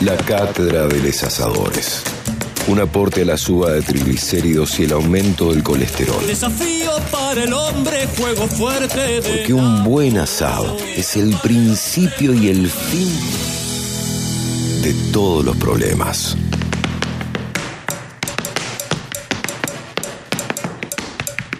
[0.00, 2.02] La cátedra de los asadores.
[2.68, 6.26] Un aporte a la suba de triglicéridos y el aumento del colesterol.
[6.26, 9.20] Desafío para el hombre, juego fuerte.
[9.20, 13.12] Porque un buen asado es el principio y el fin
[14.82, 16.34] de todos los problemas.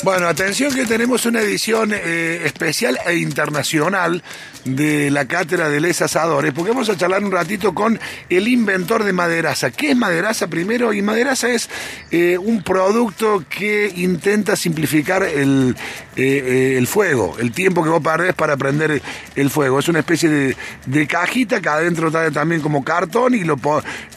[0.03, 4.23] Bueno, atención que tenemos una edición eh, especial e internacional
[4.65, 7.99] de la cátedra de Les Asadores, porque vamos a charlar un ratito con
[8.29, 9.71] el inventor de Maderaza.
[9.71, 10.93] ¿Qué es Maderaza primero?
[10.93, 11.69] Y Maderaza es
[12.11, 15.75] eh, un producto que intenta simplificar el,
[16.17, 19.03] eh, el fuego, el tiempo que vos perdés para prender
[19.35, 19.79] el fuego.
[19.79, 23.57] Es una especie de, de cajita que adentro trae también como cartón y lo,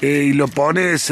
[0.01, 1.11] y lo pones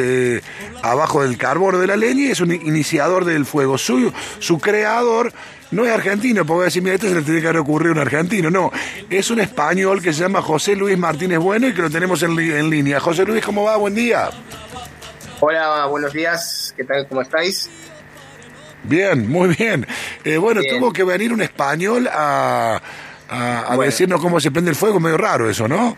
[0.84, 3.77] abajo del carbón de la leña y es un iniciador del fuego.
[3.77, 5.32] Su, su creador
[5.71, 8.02] no es argentino, porque decir, mira, esto se le tiene que haber ocurrido a un
[8.02, 8.71] argentino, no,
[9.09, 12.38] es un español que se llama José Luis Martínez Bueno y que lo tenemos en,
[12.38, 12.99] en línea.
[12.99, 13.77] José Luis, ¿cómo va?
[13.77, 14.29] Buen día.
[15.39, 17.07] Hola, buenos días, ¿qué tal?
[17.07, 17.70] ¿Cómo estáis?
[18.84, 19.87] Bien, muy bien.
[20.23, 22.81] Eh, bueno, tuvo que venir un español a,
[23.29, 25.96] a, decirnos cómo se prende el fuego, medio raro eso, ¿no?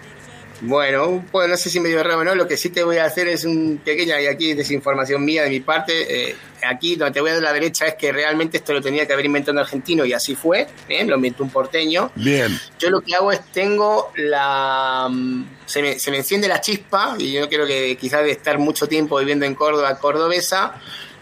[0.66, 3.06] Bueno, pues no sé si medio raro o no, lo que sí te voy a
[3.06, 7.20] hacer es un pequeña, y aquí desinformación mía de mi parte, eh, aquí donde te
[7.20, 9.60] voy a dar la derecha es que realmente esto lo tenía que haber inventado un
[9.60, 11.10] argentino y así fue, ¿bien?
[11.10, 12.12] lo inventó un porteño.
[12.16, 12.58] Bien.
[12.80, 15.10] Yo lo que hago es tengo la...
[15.12, 18.58] Mm, se me, se me enciende la chispa, y yo creo que quizás de estar
[18.58, 20.80] mucho tiempo viviendo en Córdoba, cordobesa,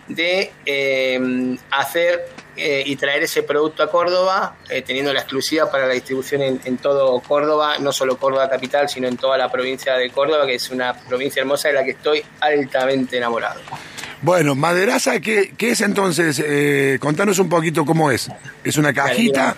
[0.07, 2.27] de eh, hacer
[2.63, 6.77] eh, y traer ese producto a Córdoba, eh, teniendo la exclusiva para la distribución en,
[6.77, 10.69] todo Córdoba, no solo Córdoba capital, sino en toda la provincia de Córdoba, que es
[10.69, 13.59] una provincia hermosa de la que estoy altamente enamorado.
[14.21, 16.39] Bueno, Maderaza, ¿qué, qué es entonces?
[16.45, 18.29] Eh, contanos un poquito cómo es.
[18.63, 19.55] ¿Es una cajita?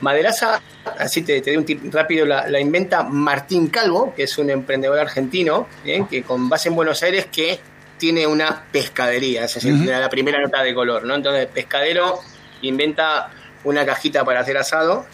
[0.00, 0.60] Maderaza,
[0.98, 4.98] así te, te doy un tip rápido, la, inventa Martín Calvo, que es un emprendedor
[4.98, 7.60] argentino, que con base en Buenos Aires, que
[7.98, 11.14] tiene una pescadería, esa es la primera nota de color, ¿no?
[11.14, 12.20] Entonces, pescadero
[12.62, 13.30] inventa
[13.64, 15.06] una cajita para hacer asado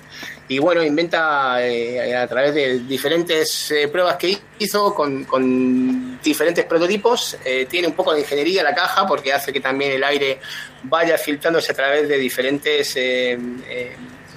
[0.48, 7.38] y bueno, inventa eh, a través de diferentes eh, pruebas que hizo con, diferentes prototipos,
[7.44, 10.40] eh, tiene un poco de ingeniería la caja porque hace que también el aire
[10.82, 12.96] vaya filtrándose a través de diferentes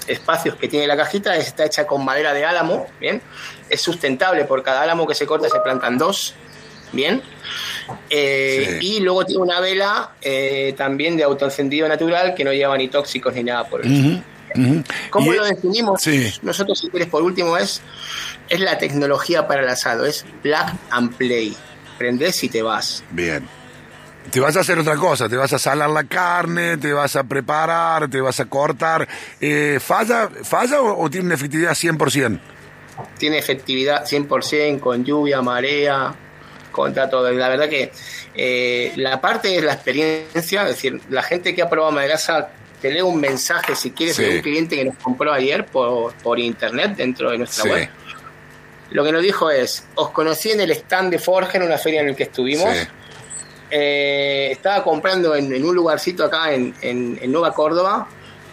[0.07, 3.21] espacios que tiene la cajita, está hecha con madera de álamo, ¿bien?
[3.69, 6.35] Es sustentable, por cada álamo que se corta se plantan dos,
[6.95, 7.21] ¿bien?
[8.09, 12.87] Eh, y luego tiene una vela eh, también de autoencendido natural que no lleva ni
[12.87, 14.21] tóxicos ni nada por eso.
[15.09, 16.01] ¿Cómo lo definimos?
[16.41, 17.81] Nosotros, si quieres, por último, es,
[18.49, 21.55] es la tecnología para el asado, es plug and play.
[21.97, 23.03] Prendes y te vas.
[23.11, 23.47] Bien.
[24.31, 27.23] Te vas a hacer otra cosa, te vas a salar la carne, te vas a
[27.23, 29.07] preparar, te vas a cortar.
[29.39, 32.39] Eh, ¿Falla, falla o, o, tiene una efectividad 100%?
[33.19, 36.15] Tiene efectividad 100% con lluvia, marea,
[36.75, 37.31] contra todo.
[37.31, 37.91] Y la verdad que
[38.35, 42.49] eh, la parte es la experiencia, es decir, la gente que ha probado Madrasa
[42.81, 46.37] te lee un mensaje si quieres de un cliente que nos compró ayer por, por
[46.37, 47.89] internet dentro de nuestra web.
[48.91, 52.01] Lo que nos dijo es, os conocí en el stand de Forge en una feria
[52.01, 52.75] en el que estuvimos.
[53.71, 58.07] Eh, estaba comprando en, un lugarcito acá en, en, Nueva Córdoba.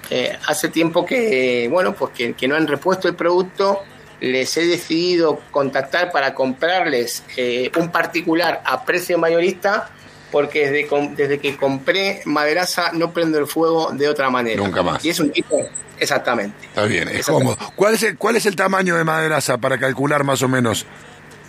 [0.09, 3.83] Eh, hace tiempo que, bueno, pues que, que no han repuesto el producto
[4.23, 9.91] les he decidido contactar para comprarles eh, un particular a precio mayorista
[10.31, 14.63] porque desde, desde que compré maderaza no prendo el fuego de otra manera.
[14.63, 15.05] Nunca más.
[15.05, 15.69] Y es un tipo,
[15.99, 16.67] exactamente.
[16.67, 17.59] Está bien, es cómodo.
[17.75, 20.87] ¿Cuál es, el, ¿Cuál es el tamaño de maderaza para calcular más o menos?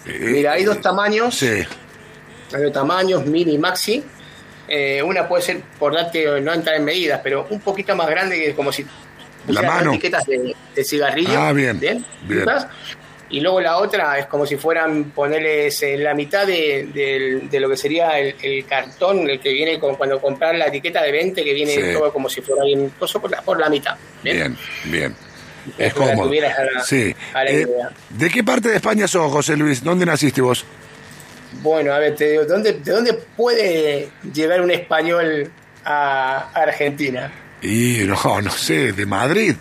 [0.05, 1.38] Mira, hay dos tamaños.
[1.38, 1.63] Sí.
[2.53, 4.03] Hay dos tamaños, mini y maxi.
[4.67, 8.44] Eh, una puede ser, por darte, no entrar en medidas, pero un poquito más grande
[8.44, 8.84] que como si
[9.47, 9.91] la mano.
[9.91, 11.39] etiquetas de, cigarrillo.
[11.39, 11.79] Ah, bien.
[13.29, 17.77] Y luego la otra es como si fueran ponerles en la mitad de, lo que
[17.77, 21.93] sería el, cartón, el que viene con, cuando comprar la etiqueta de 20, que viene
[21.93, 23.95] todo como si fuera bien coso por la, por la mitad.
[24.23, 24.55] Bien,
[24.85, 25.15] bien.
[25.77, 26.29] Es como.
[26.83, 27.15] sí.
[27.47, 27.67] Eh,
[28.09, 29.83] ¿De qué parte de España sos, José Luis?
[29.83, 30.65] ¿Dónde naciste vos?
[31.61, 35.49] Bueno, a ver, te digo, ¿dónde, ¿de dónde puede llegar un español
[35.85, 37.31] a Argentina?
[37.63, 39.55] Y no, no sé, de Madrid.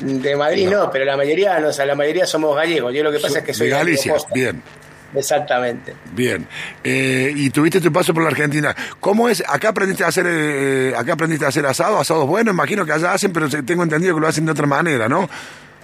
[0.00, 2.92] De Madrid no, pero la mayoría, no, o sea, la mayoría somos gallegos.
[2.92, 4.14] Yo lo que pasa es que soy de Galicia.
[4.34, 4.62] Bien.
[5.14, 5.94] Exactamente.
[6.12, 6.46] Bien.
[6.82, 8.74] Eh, y tuviste tu paso por la Argentina.
[9.00, 9.42] ¿Cómo es?
[9.46, 13.12] Acá aprendiste a hacer, eh, acá aprendiste a hacer asado, asados buenos, imagino que allá
[13.12, 15.28] hacen, pero tengo entendido que lo hacen de otra manera, ¿no?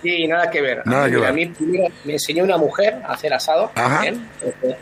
[0.03, 0.87] Sí, nada que ver.
[0.87, 1.29] Nada que ver.
[1.29, 3.73] A mí primero me enseñó una mujer a hacer asado.
[3.75, 4.07] Ajá.
[4.07, 4.77] Este,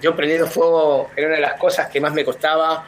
[0.00, 2.86] yo prendiendo fuego era una de las cosas que más me costaba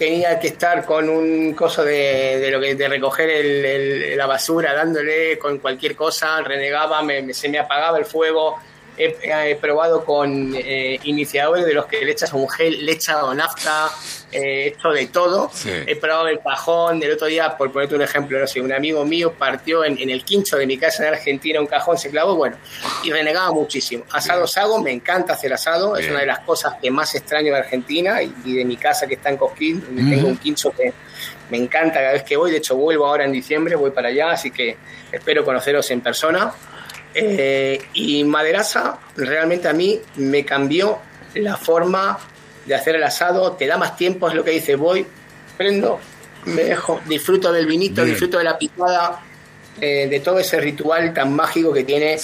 [0.00, 5.58] tenía que estar con un coso de, lo que de recoger la basura dándole con
[5.58, 8.56] cualquier cosa renegaba me, se me apagaba el fuego
[8.96, 13.90] he, probado con eh, iniciadores de los que le echas un gel, le echado nafta,
[14.32, 15.50] he hecho de todo.
[15.64, 19.04] He probado el cajón, del otro día, por ponerte un ejemplo, no sé, un amigo
[19.04, 22.56] mío partió en, el quincho de mi casa en Argentina un cajón, se clavó, bueno,
[23.02, 24.04] y renegaba muchísimo.
[24.10, 27.58] Asados hago, me encanta hacer asado, es una de las cosas que más extraño de
[27.58, 30.92] Argentina y, de mi casa que está en Cosquín, donde tengo un quincho que
[31.50, 34.30] me encanta cada vez que voy, de hecho vuelvo ahora en diciembre, voy para allá,
[34.30, 34.76] así que
[35.10, 36.52] espero conoceros en persona.
[37.14, 40.98] Eh, y Maderaza realmente a mí me cambió
[41.34, 42.18] la forma
[42.66, 45.04] de hacer el asado, te da más tiempo, es lo que dice, voy,
[45.56, 45.98] prendo,
[46.44, 49.20] me dejo, disfruto del vinito, disfruto de la picada,
[49.80, 52.18] eh, de todo ese ritual tan mágico que tiene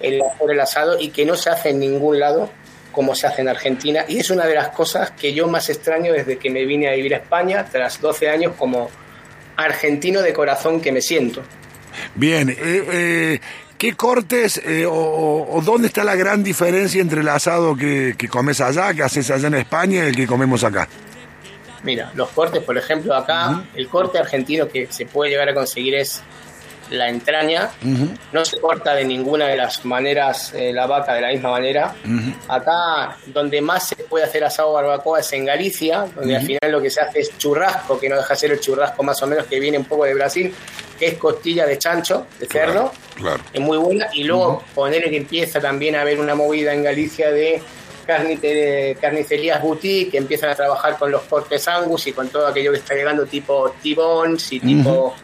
[0.00, 2.50] el hacer el asado y que no se hace en ningún lado
[2.92, 4.04] como se hace en Argentina.
[4.08, 6.92] Y es una de las cosas que yo más extraño desde que me vine a
[6.92, 8.90] vivir a España, tras 12 años como
[9.56, 11.42] argentino de corazón que me siento.
[12.14, 13.40] Bien, eh, eh,
[13.78, 18.60] ¿qué cortes eh, o, dónde está la gran diferencia entre el asado que, que, comes
[18.60, 20.88] allá, que haces allá en España y el que comemos acá?
[21.82, 25.94] Mira, los cortes, por ejemplo, acá, el corte argentino que se puede llegar a conseguir
[25.94, 26.22] es
[26.90, 27.70] la entraña,
[28.32, 31.94] no se corta de ninguna de las maneras eh, la vaca de la misma manera.
[32.48, 36.80] Acá donde más se puede hacer asado barbacoa es en Galicia, donde al final lo
[36.80, 39.46] que se hace es churrasco, que no deja de ser el churrasco más o menos
[39.46, 40.54] que viene un poco de Brasil,
[40.98, 42.92] que es costilla de chancho, de cerdo,
[43.52, 47.30] es muy buena, y luego poner que empieza también a haber una movida en Galicia
[47.30, 47.62] de
[49.00, 52.78] carnicerías boutique que empiezan a trabajar con los cortes angus y con todo aquello que
[52.78, 55.14] está llegando tipo tibons y tipo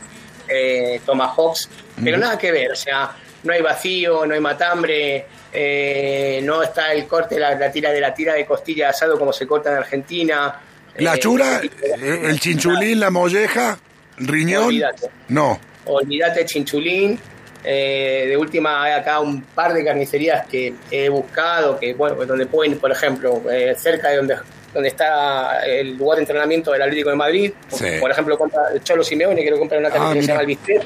[0.53, 1.69] eh, Tomahawks,
[2.03, 3.15] pero nada que ver, o sea,
[3.45, 8.15] no hay vacío, no hay matambre, eh, no está el corte, la, tira de la
[8.15, 10.61] tira de costilla de asado como se corta en Argentina.
[10.97, 13.79] La eh, chura, eh, el chinchulín, la molleja,
[14.19, 14.81] riñón,
[15.29, 15.59] no.
[15.85, 17.19] Olvídate chinchulín.
[17.63, 22.79] de última hay acá un par de carnicerías que he buscado, que bueno, donde pueden,
[22.79, 23.43] por ejemplo,
[23.77, 24.37] cerca de donde
[24.73, 27.53] donde está el lugar de entrenamiento del Atlético de Madrid.
[28.01, 30.29] Por ejemplo, compra el Cholo Simeone, que lo compra en una carne ah, que se
[30.29, 30.83] llama el Bistec.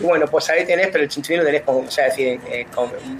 [0.00, 2.66] Bueno, pues ahí tenés, pero el chinchulín lo tenés, con, o sea, decir, eh,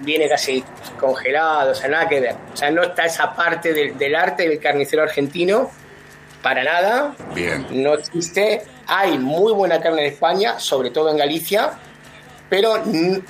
[0.03, 0.63] viene casi
[1.01, 2.35] congelado, o sea, nada que ver.
[2.53, 5.71] O sea, no está esa parte del, del arte del carnicero argentino,
[6.43, 7.15] para nada.
[7.35, 7.67] Bien.
[7.71, 8.63] No existe.
[8.87, 11.73] Hay muy buena carne en España, sobre todo en Galicia,
[12.49, 12.75] pero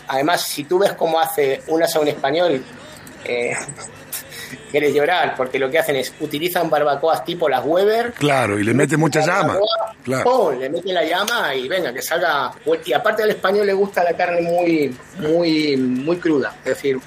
[0.08, 2.64] además, si tú ves cómo hace un asado en español,
[3.24, 3.54] eh,
[4.70, 8.12] quieres llorar, porque lo que hacen es utilizan barbacoas tipo las Weber.
[8.12, 9.58] Claro, y le meten mucha llama.
[10.04, 10.52] Claro.
[10.52, 12.52] le meten la llama y venga, que salga.
[12.84, 16.54] Y aparte al español le gusta la carne muy, muy, muy cruda.
[16.64, 16.98] Es decir,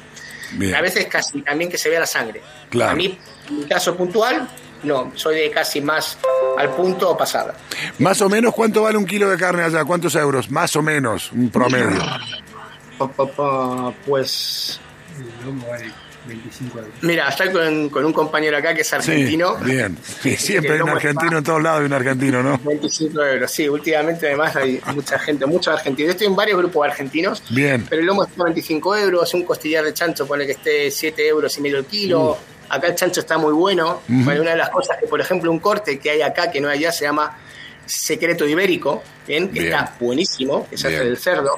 [0.75, 2.41] a veces casi también que se vea la sangre.
[2.69, 2.91] Claro.
[2.91, 3.17] A mí,
[3.49, 4.47] en mi caso puntual,
[4.83, 6.17] no, soy de casi más
[6.57, 7.55] al punto o pasada.
[7.99, 9.83] Más o menos, ¿cuánto vale un kilo de carne allá?
[9.85, 10.49] ¿Cuántos euros?
[10.49, 12.01] Más o menos, un promedio.
[14.05, 14.79] Pues.
[17.01, 17.49] Mira, estoy
[17.89, 19.55] con, un compañero acá que es argentino.
[19.57, 19.97] bien,
[20.37, 22.59] siempre hay un argentino en todos lados, hay un argentino, ¿no?
[22.63, 26.07] 25 euros, sí, últimamente además hay mucha gente, muchos argentinos.
[26.07, 27.85] Yo estoy en varios grupos argentinos, bien.
[27.89, 31.57] pero el lomo está 25 euros, un costillar de chancho pone que esté 7 euros
[31.57, 32.31] y medio el kilo.
[32.31, 32.37] Uh.
[32.69, 34.01] Acá el chancho está muy bueno.
[34.07, 36.79] una de las cosas que, por ejemplo, un corte que hay acá que no hay
[36.79, 37.35] allá se llama
[37.85, 39.49] secreto ibérico, ¿bien?
[39.49, 41.55] que está buenísimo, que se hace del cerdo.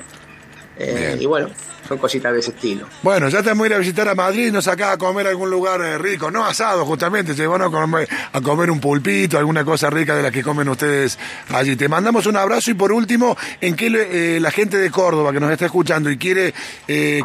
[0.84, 1.50] Eh, y bueno,
[1.88, 2.88] son cositas de ese estilo.
[3.04, 5.50] Bueno, ya te voy a ir a visitar a Madrid nos acá a comer algún
[5.50, 9.64] lugar eh, rico, no asado justamente, se van a comer, a comer un pulpito, alguna
[9.64, 11.20] cosa rica de la que comen ustedes
[11.50, 11.76] allí.
[11.76, 15.40] Te mandamos un abrazo y por último, en qué eh, la gente de Córdoba que
[15.40, 16.54] nos está escuchando y quiere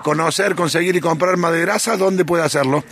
[0.03, 2.85] conocer, conseguir y comprar maderaza, ¿dónde puede hacerlo?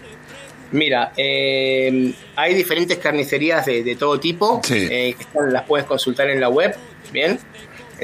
[0.73, 5.15] Mira, hay diferentes carnicerías de, todo tipo, que
[5.51, 6.75] las puedes consultar en la web,
[7.13, 7.39] ¿bien?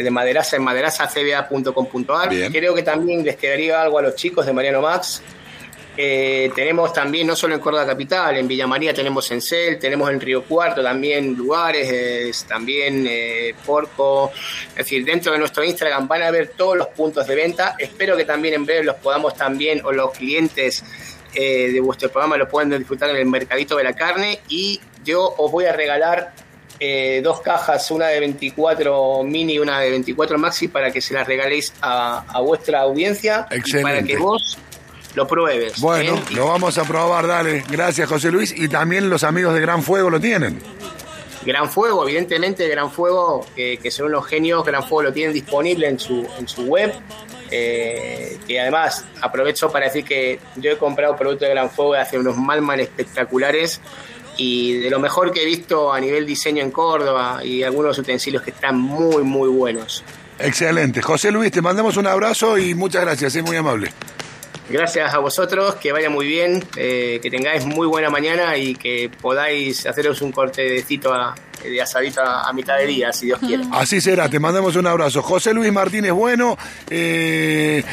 [0.00, 2.28] Eh, de Maderaza en maderazacba.com.ar.
[2.50, 5.23] Creo que también les quedaría algo a los chicos de Mariano Max.
[5.97, 10.09] Eh, tenemos también, no solo en Córdoba Capital, en Villa María tenemos en Cel, tenemos
[10.09, 14.33] en Río Cuarto también lugares, también eh, Porco.
[14.71, 17.75] Es decir, dentro de nuestro Instagram van a ver todos los puntos de venta.
[17.78, 20.83] Espero que también en breve los podamos también, o los clientes
[21.33, 24.40] de vuestro programa lo puedan disfrutar en el Mercadito de la Carne.
[24.49, 26.33] Y yo os voy a regalar
[26.83, 31.13] eh, dos cajas, una de 24 mini y una de 24 maxi, para que se
[31.13, 33.83] las regaléis a, vuestra audiencia Excelente.
[33.83, 34.57] para que vos
[35.15, 35.79] lo pruebes.
[35.79, 36.23] Bueno, ¿eh?
[36.35, 37.65] lo vamos a probar, dale.
[37.71, 38.55] Gracias, José Luis.
[38.57, 40.59] Y también los amigos de Gran Fuego lo tienen.
[41.45, 45.99] Gran Fuego, evidentemente, Gran Fuego, que, son los genios, Gran Fuego lo tienen disponible en
[45.99, 46.93] su, en su web.
[47.53, 52.17] Eh, que además aprovecho para decir que yo he comprado productos de Gran Fuego hace
[52.17, 53.81] unos Malman espectaculares
[54.40, 58.42] y de lo mejor que he visto a nivel diseño en Córdoba y algunos utensilios
[58.42, 60.02] que están muy, muy buenos.
[60.38, 61.02] Excelente.
[61.02, 63.92] José Luis, te mandamos un abrazo y muchas gracias, es muy amable.
[64.70, 69.11] Gracias a vosotros, que vaya muy bien, eh, que tengáis muy buena mañana y que
[69.20, 71.12] podáis haceros un cortecito
[71.62, 73.64] de asadito a, mitad de día, si Dios quiere.
[73.73, 75.20] Así será, te mandamos un abrazo.
[75.20, 76.56] José Luis Martínez Bueno,
[76.88, 77.85] eh,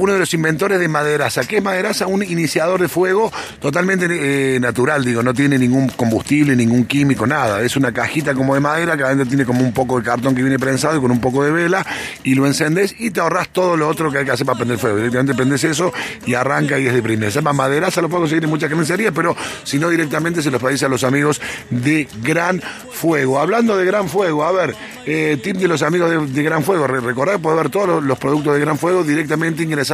[0.00, 1.44] uno de los inventores de Maderaza.
[1.44, 2.06] ¿Qué es Maderaza?
[2.06, 3.30] Un iniciador de fuego
[3.60, 7.60] totalmente eh, natural, digo, no tiene ningún combustible, ningún químico, nada.
[7.60, 10.42] Es una cajita como de madera que adentro tiene como un poco de cartón que
[10.42, 11.84] viene prensado y con un poco de vela
[12.24, 14.78] y lo encendés y te ahorras todo lo otro que hay que hacer para prender
[14.78, 14.96] fuego.
[14.96, 15.92] Directamente prendes eso
[16.26, 17.30] y arranca y es de primera.
[17.30, 20.62] Se llama Maderaza, lo puedo conseguir en muchas carnicerías, pero si no directamente se los
[20.62, 23.38] pedís a los amigos de Gran Fuego.
[23.38, 27.38] Hablando de Gran Fuego, a ver, eh, tip de los amigos de, Gran Fuego, recordad
[27.38, 29.89] poder ver todos los, productos de Gran Fuego directamente ingresando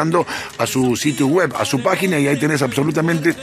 [0.59, 3.35] a su sitio web, a su página y ahí tenés absolutamente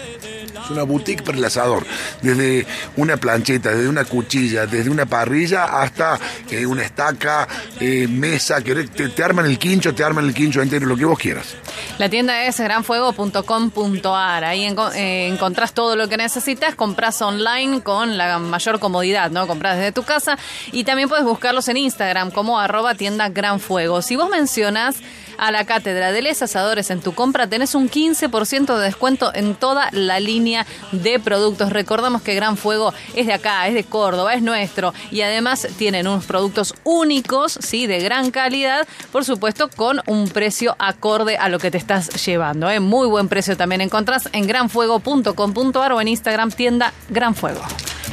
[0.70, 1.86] una boutique asador.
[2.22, 2.66] Desde
[2.98, 6.20] una plancheta, desde una cuchilla, desde una parrilla hasta
[6.50, 7.48] eh, una estaca,
[7.80, 11.56] eh, mesa, te, arman el quincho, te arman el quincho entero, lo que vos quieras.
[11.98, 14.44] La tienda es granfuego.com.ar.
[14.44, 19.48] Ahí eh, encontrás todo lo que necesitas, compras online con la mayor comodidad, ¿no?
[19.48, 20.38] Compras desde tu casa
[20.72, 24.02] y también puedes buscarlos en Instagram como arroba tienda Gran Fuego.
[24.02, 24.98] Si vos mencionas
[25.38, 29.56] a la cátedra de Les Asadores en tu compra, tenés un 15% de descuento en
[29.56, 31.72] toda la línea de productos.
[31.72, 36.08] Recordamos que Gran Fuego es de acá, es de Córdoba, es nuestro y además tienen
[36.08, 41.60] unos productos únicos, sí, de gran calidad, por supuesto con un precio acorde a lo
[41.60, 42.70] que te estás llevando.
[42.70, 42.80] ¿eh?
[42.80, 47.62] Muy buen precio también encontrás en granfuego.com.ar o en Instagram tienda Gran Fuego.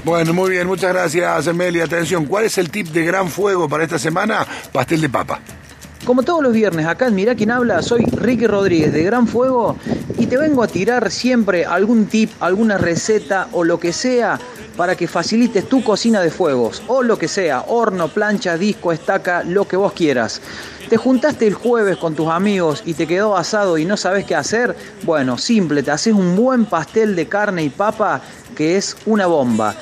[0.04, 1.84] Bueno, muy bien, muchas gracias, Emilia.
[1.84, 4.46] Atención, ¿cuál es el tip de Gran Fuego para esta semana?
[4.72, 5.40] Pastel de papa.
[6.04, 9.76] Como todos los viernes, acá en Mirá quién habla, soy Ricky Rodríguez de Gran Fuego
[10.18, 14.40] y te vengo a tirar siempre algún tip, alguna receta o lo que sea
[14.78, 19.44] para que facilites tu cocina de fuegos o lo que sea, horno, plancha, disco, estaca,
[19.44, 20.40] lo que vos quieras.
[20.88, 24.34] ¿Te juntaste el jueves con tus amigos y te quedó asado y no sabes qué
[24.34, 24.74] hacer?
[25.02, 28.22] Bueno, simple, te haces un buen pastel de carne y papa
[28.56, 29.74] que es una bomba.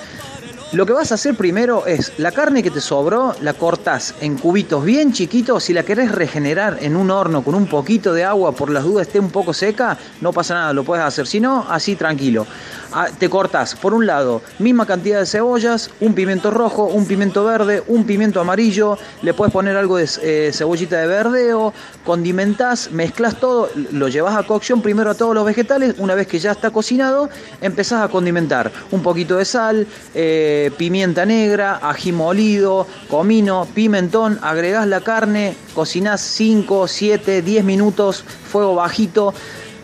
[0.72, 4.36] Lo que vas a hacer primero es la carne que te sobró, la cortás en
[4.36, 5.64] cubitos bien chiquitos.
[5.64, 9.06] Si la querés regenerar en un horno con un poquito de agua, por las dudas
[9.06, 11.26] esté un poco seca, no pasa nada, lo puedes hacer.
[11.26, 12.46] Si no, así tranquilo.
[12.90, 17.44] Ah, te cortas, por un lado, misma cantidad de cebollas, un pimiento rojo, un pimiento
[17.44, 21.74] verde, un pimiento amarillo, le puedes poner algo de eh, cebollita de verdeo,
[22.06, 26.38] condimentás, mezclas todo, lo llevas a cocción primero a todos los vegetales, una vez que
[26.38, 27.28] ya está cocinado,
[27.60, 28.72] empezás a condimentar.
[28.90, 36.22] Un poquito de sal, eh, pimienta negra, ají molido, comino, pimentón, agregás la carne, cocinás
[36.22, 39.34] 5, 7, 10 minutos, fuego bajito,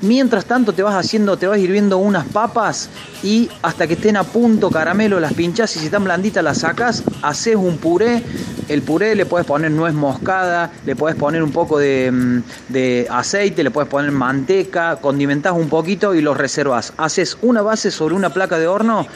[0.04, 2.90] Mientras tanto te vas haciendo, te vas hirviendo unas papas
[3.22, 7.02] y hasta que estén a punto caramelo las pinchas y si están blanditas las sacas,
[7.22, 8.22] haces un puré.
[8.68, 13.64] El puré le puedes poner nuez moscada, le puedes poner un poco de, mm, aceite,
[13.64, 16.92] le puedes poner manteca, condimentás un poquito y los reservas.
[16.98, 19.06] Haces una base sobre una placa de horno,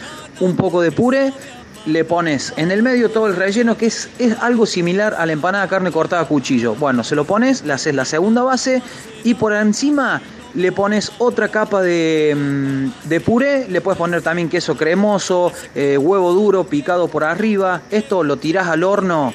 [0.40, 1.34] un poco de puré,
[1.84, 5.32] le pones en el medio todo el relleno, que es, es, algo similar a la
[5.32, 6.74] empanada de carne cortada a cuchillo.
[6.76, 8.82] Bueno, se lo pones, le haces la segunda base
[9.22, 10.22] y por encima
[10.58, 15.96] le pones otra capa de, mm, de puré, le puedes poner también queso cremoso, eh,
[15.96, 17.82] huevo duro picado por arriba.
[17.90, 19.32] Esto lo tirás al horno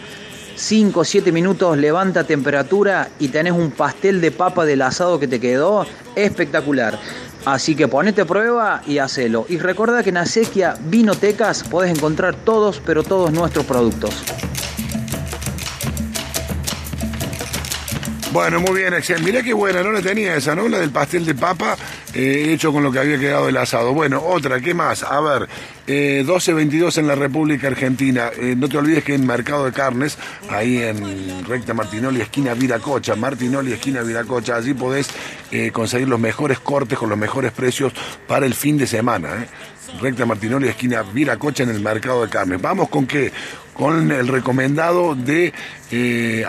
[0.56, 5.28] 5 o 7 minutos, levanta temperatura y tenés un pastel de papa del asado que
[5.28, 7.00] te quedó espectacular.
[7.46, 9.46] Así que ponete a prueba y hacelo.
[9.50, 14.24] Y recuerda que en Acequia Vinotecas podés encontrar todos, pero todos nuestros productos.
[18.34, 19.32] Bueno, muy bien, excelente.
[19.32, 20.68] Mirá qué buena, no la tenía esa, ¿no?
[20.68, 21.78] La del pastel de papa
[22.16, 23.94] eh, hecho con lo que había quedado el asado.
[23.94, 25.04] Bueno, otra, ¿qué más?
[25.04, 25.48] A ver,
[25.86, 28.32] eh, 12.22 en la República Argentina.
[28.36, 30.18] Eh, no te olvides que en Mercado de Carnes,
[30.50, 35.10] ahí en Recta Martinoli, esquina Viracocha, Martinoli, esquina Viracocha, allí podés
[35.52, 37.94] eh, conseguir los mejores cortes con los mejores precios
[38.28, 39.46] para el fin de semana.
[40.02, 42.60] Recta Martinoli, esquina Viracocha en el Mercado de Carnes.
[42.60, 43.32] Vamos con qué?
[43.76, 45.54] Con el recomendado de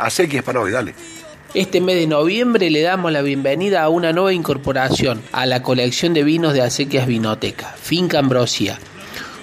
[0.01, 1.14] Acequias para hoy, dale.
[1.55, 6.13] Este mes de noviembre le damos la bienvenida a una nueva incorporación a la colección
[6.13, 8.77] de vinos de Acequias Vinoteca, Finca Ambrosia.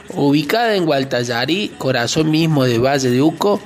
[0.10, 3.62] Ubicada en Gualtallarí, corazón mismo de Valle de Uco,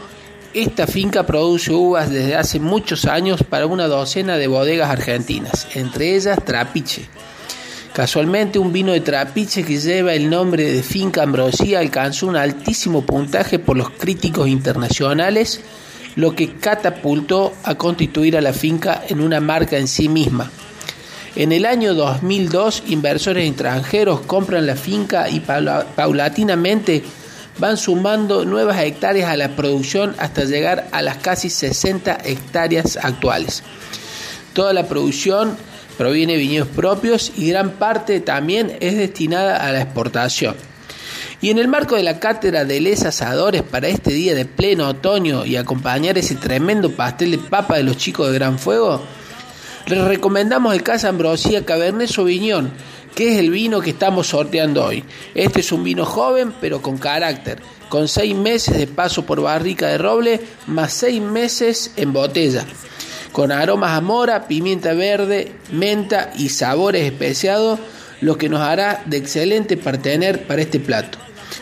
[0.53, 6.15] esta finca produce uvas desde hace muchos años para una docena de bodegas argentinas, entre
[6.15, 7.07] ellas Trapiche.
[7.93, 13.01] Casualmente un vino de Trapiche que lleva el nombre de Finca Ambrosía alcanzó un altísimo
[13.07, 15.61] puntaje por los críticos internacionales
[16.15, 20.51] lo que catapultó a constituir a la finca en una marca en sí misma.
[21.35, 27.03] En el año 2002, inversores extranjeros compran la finca y paulatinamente
[27.57, 33.63] van sumando nuevas hectáreas a la producción hasta llegar a las casi 60 hectáreas actuales.
[34.53, 35.57] Toda la producción
[35.97, 40.55] proviene de viñedos propios y gran parte también es destinada a la exportación.
[41.41, 44.87] Y en el marco de la cátedra de Les Asadores para este día de pleno
[44.87, 49.01] otoño y acompañar ese tremendo pastel de papa de los chicos de Gran Fuego,
[49.87, 52.71] les recomendamos el Casa Ambrosía Cabernet Sauvignon,
[53.13, 55.03] que es el vino que estamos sorteando hoy.
[55.35, 59.87] Este es un vino joven pero con carácter, con seis meses de paso por barrica
[59.87, 62.65] de roble, más seis meses en botella,
[63.31, 67.79] con aromas a mora, pimienta verde, menta y sabores especiados,
[68.25, 71.19] lo que nos hará de excelente partener para este plato.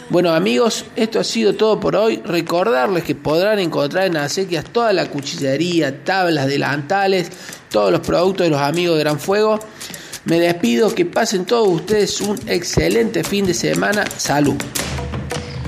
[0.10, 2.22] Bueno amigos, esto ha sido todo por hoy.
[2.24, 7.30] Recordarles que podrán encontrar en Acequias toda la cuchillería, tablas, delantales,
[7.70, 9.60] todos los productos de los amigos de Gran Fuego.
[10.24, 14.06] Me despido, que pasen todos ustedes un excelente fin de semana.
[14.16, 14.56] Salud.